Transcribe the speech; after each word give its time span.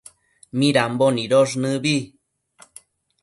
midambo 0.57 1.05
nidosh 1.15 1.53
nëbi 1.63 1.97